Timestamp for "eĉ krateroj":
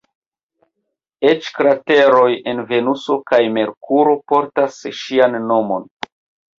1.31-2.25